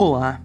Olá, 0.00 0.40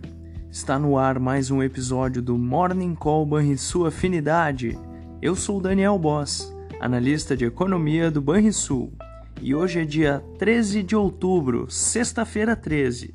está 0.50 0.80
no 0.80 0.98
ar 0.98 1.20
mais 1.20 1.52
um 1.52 1.62
episódio 1.62 2.24
do 2.24 2.36
Morning 2.40 2.96
Call 2.96 3.24
Banrisul 3.24 3.86
Afinidade. 3.86 4.76
Eu 5.22 5.36
sou 5.36 5.62
Daniel 5.62 6.00
Boss, 6.00 6.52
analista 6.80 7.38
de 7.38 7.46
economia 7.46 8.10
do 8.10 8.20
Banrisul, 8.20 8.92
e 9.40 9.54
hoje 9.54 9.82
é 9.82 9.86
dia 9.86 10.24
13 10.40 10.82
de 10.82 10.96
outubro, 10.96 11.70
sexta-feira 11.70 12.56
13. 12.56 13.14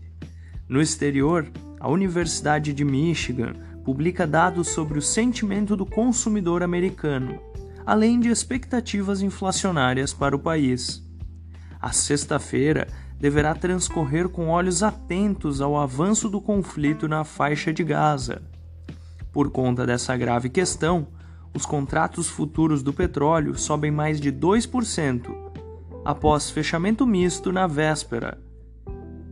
No 0.69 0.81
exterior, 0.81 1.51
a 1.81 1.91
Universidade 1.91 2.73
de 2.73 2.85
Michigan 2.85 3.55
publica 3.85 4.25
dados 4.25 4.69
sobre 4.69 4.97
o 4.97 5.03
sentimento 5.03 5.77
do 5.77 5.85
consumidor 5.85 6.63
americano, 6.63 7.41
além 7.85 8.21
de 8.21 8.29
expectativas 8.29 9.23
inflacionárias 9.23 10.13
para 10.13 10.37
o 10.37 10.39
país. 10.39 11.05
A 11.81 11.91
sexta-feira 11.91 12.87
deverá 13.19 13.55
transcorrer 13.55 14.29
com 14.29 14.49
olhos 14.49 14.83
atentos 14.83 15.61
ao 15.61 15.77
avanço 15.77 16.29
do 16.29 16.41
conflito 16.41 17.09
na 17.09 17.25
faixa 17.25 17.73
de 17.73 17.83
Gaza. 17.83 18.43
Por 19.33 19.51
conta 19.51 19.85
dessa 19.85 20.17
grave 20.17 20.49
questão, 20.49 21.09
os 21.55 21.67
contratos 21.67 22.29
futuros 22.29 22.83
do 22.83 22.93
petróleo 22.93 23.59
sobem 23.59 23.91
mais 23.91 24.21
de 24.21 24.33
2% 24.33 25.49
após 26.05 26.51
fechamento 26.51 27.07
misto 27.07 27.53
na 27.53 27.67
véspera. 27.67 28.39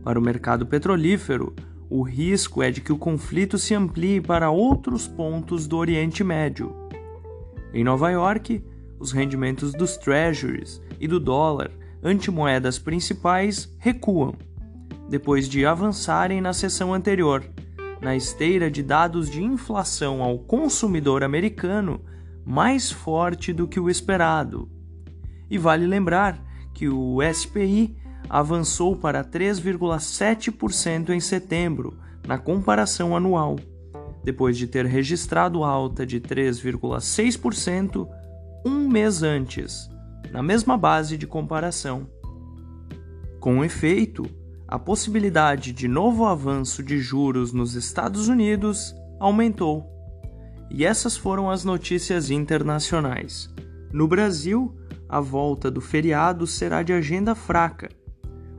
Para 0.03 0.19
o 0.19 0.21
mercado 0.21 0.65
petrolífero, 0.65 1.55
o 1.89 2.01
risco 2.01 2.61
é 2.61 2.69
de 2.69 2.81
que 2.81 2.91
o 2.91 2.97
conflito 2.97 3.57
se 3.57 3.73
amplie 3.73 4.19
para 4.19 4.51
outros 4.51 5.07
pontos 5.07 5.67
do 5.67 5.77
Oriente 5.77 6.23
Médio. 6.23 6.75
Em 7.73 7.83
Nova 7.83 8.09
York, 8.11 8.63
os 8.99 9.11
rendimentos 9.11 9.71
dos 9.73 9.95
treasuries 9.97 10.81
e 10.99 11.07
do 11.07 11.19
dólar 11.19 11.71
antimoedas 12.07 12.79
principais 12.79 13.69
recuam, 13.77 14.33
depois 15.09 15.49
de 15.49 15.65
avançarem 15.65 16.39
na 16.39 16.53
sessão 16.53 16.93
anterior, 16.93 17.43
na 18.01 18.15
esteira 18.15 18.71
de 18.71 18.81
dados 18.81 19.29
de 19.29 19.43
inflação 19.43 20.23
ao 20.23 20.39
consumidor 20.39 21.21
americano 21.21 21.99
mais 22.45 22.89
forte 22.89 23.51
do 23.51 23.67
que 23.67 23.79
o 23.79 23.89
esperado. 23.89 24.69
E 25.49 25.57
vale 25.57 25.85
lembrar 25.85 26.41
que 26.73 26.87
o 26.87 27.17
SPI 27.33 27.97
avançou 28.29 28.95
para 28.95 29.23
3,7% 29.23 31.09
em 31.09 31.19
setembro, 31.19 31.97
na 32.25 32.37
comparação 32.37 33.15
anual, 33.15 33.57
depois 34.23 34.57
de 34.57 34.67
ter 34.67 34.85
registrado 34.85 35.63
alta 35.63 36.05
de 36.05 36.21
3,6% 36.21 38.07
um 38.65 38.87
mês 38.87 39.23
antes 39.23 39.89
na 40.31 40.43
mesma 40.43 40.77
base 40.77 41.17
de 41.17 41.25
comparação. 41.25 42.07
Com 43.39 43.63
efeito, 43.63 44.25
a 44.67 44.77
possibilidade 44.77 45.71
de 45.71 45.87
novo 45.87 46.25
avanço 46.25 46.83
de 46.83 46.99
juros 46.99 47.53
nos 47.53 47.75
Estados 47.75 48.27
Unidos 48.27 48.93
aumentou. 49.19 49.85
E 50.69 50.83
essas 50.83 51.15
foram 51.15 51.49
as 51.49 51.63
notícias 51.63 52.29
internacionais. 52.29 53.49
No 53.93 54.07
Brasil, 54.07 54.75
a 55.07 55.21
volta 55.21 55.71
do 55.71 55.79
feriado 55.79 56.45
será 56.45 56.83
de 56.83 56.91
agenda 56.91 57.33
fraca. 57.33 57.89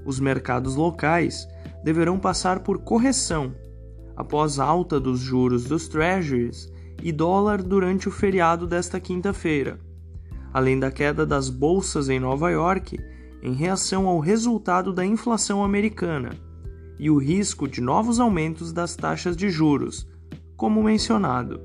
Os 0.07 0.19
mercados 0.19 0.75
locais 0.75 1.47
deverão 1.85 2.19
passar 2.19 2.61
por 2.61 2.79
correção 2.79 3.55
após 4.17 4.59
alta 4.59 4.99
dos 4.99 5.21
juros 5.21 5.65
dos 5.65 5.87
treasuries 5.87 6.73
e 7.03 7.13
dólar 7.13 7.63
durante 7.63 8.09
o 8.09 8.11
feriado 8.11 8.67
desta 8.67 8.99
quinta-feira 8.99 9.79
além 10.53 10.79
da 10.79 10.91
queda 10.91 11.25
das 11.27 11.49
bolsas 11.49 12.09
em 12.09 12.19
Nova 12.19 12.51
York 12.51 12.99
em 13.43 13.53
reação 13.53 14.07
ao 14.07 14.19
resultado 14.19 14.93
da 14.93 15.05
inflação 15.05 15.63
americana 15.63 16.31
e 16.99 17.11
o 17.11 17.19
risco 17.19 17.69
de 17.69 17.81
novos 17.81 18.19
aumentos 18.19 18.73
das 18.73 18.97
taxas 18.97 19.37
de 19.37 19.49
juros, 19.51 20.09
como 20.57 20.83
mencionado. 20.83 21.61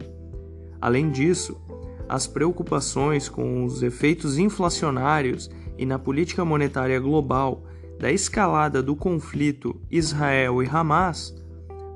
Além 0.80 1.10
disso, 1.10 1.60
as 2.08 2.28
preocupações 2.28 3.28
com 3.28 3.66
os 3.66 3.82
efeitos 3.82 4.38
inflacionários 4.38 5.50
e 5.78 5.86
na 5.86 5.98
política 5.98 6.46
monetária 6.46 7.00
global 7.00 7.64
da 8.00 8.12
escalada 8.12 8.84
do 8.84 8.96
conflito 8.96 9.80
Israel 9.90 10.62
e 10.62 10.68
Hamas 10.68 11.34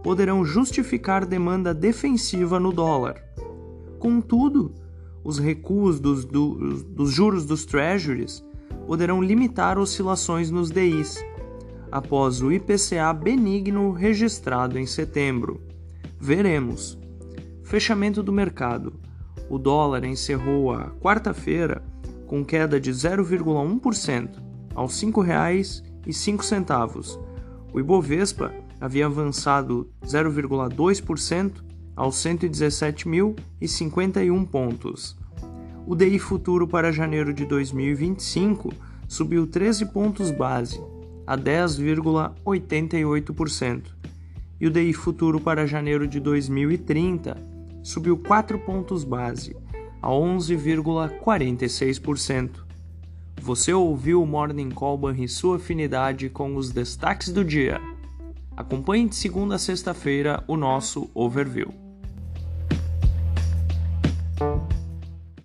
poderão 0.04 0.44
justificar 0.46 1.26
demanda 1.26 1.74
defensiva 1.74 2.60
no 2.60 2.72
dólar. 2.72 3.22
Contudo, 4.00 4.74
os 5.28 5.38
recuos 5.40 6.00
dos, 6.00 6.24
dos, 6.24 6.84
dos 6.84 7.12
juros 7.12 7.46
dos 7.46 7.66
treasuries 7.66 8.42
poderão 8.86 9.22
limitar 9.22 9.78
oscilações 9.78 10.50
nos 10.50 10.72
DIs, 10.72 11.22
após 11.92 12.42
o 12.42 12.50
IPCA 12.50 13.12
benigno 13.14 13.92
registrado 13.92 14.80
em 14.80 14.86
setembro. 14.86 15.60
Veremos. 16.18 16.98
Fechamento 17.62 18.24
do 18.24 18.32
mercado. 18.32 18.94
O 19.50 19.58
dólar 19.58 20.06
encerrou 20.06 20.72
a 20.72 20.92
quarta-feira 20.92 21.84
com 22.26 22.46
queda 22.46 22.80
de 22.80 22.92
0,1% 22.92 24.30
aos 24.74 25.02
R$ 25.02 25.12
5,05. 25.12 27.20
O 27.74 27.82
Ibovespa 27.82 28.54
havia 28.80 29.08
avançado 29.08 29.92
0,2% 30.06 31.67
aos 31.98 32.16
117.051 32.18 34.48
pontos. 34.48 35.18
O 35.88 35.96
DI 35.96 36.20
futuro 36.20 36.68
para 36.68 36.92
janeiro 36.92 37.34
de 37.34 37.44
2025 37.46 38.72
subiu 39.08 39.48
13 39.48 39.88
pontos 39.88 40.30
base, 40.30 40.80
a 41.26 41.36
10,88%, 41.36 43.86
e 44.60 44.68
o 44.68 44.70
DI 44.70 44.94
futuro 44.94 45.40
para 45.40 45.66
janeiro 45.66 46.08
de 46.08 46.20
2030 46.20 47.36
subiu 47.82 48.16
4 48.18 48.60
pontos 48.60 49.04
base, 49.04 49.56
a 50.02 50.10
11,46%. 50.10 52.68
Você 53.42 53.74
ouviu 53.74 54.22
o 54.22 54.28
Morning 54.28 54.70
Call 54.70 55.10
e 55.12 55.28
sua 55.28 55.56
afinidade 55.56 56.30
com 56.30 56.56
os 56.56 56.70
destaques 56.70 57.32
do 57.32 57.44
dia. 57.44 57.82
Acompanhe 58.56 59.08
de 59.08 59.16
segunda 59.16 59.56
a 59.56 59.60
sexta-feira 59.60 60.44
o 60.48 60.56
nosso 60.58 61.10
overview. 61.16 61.87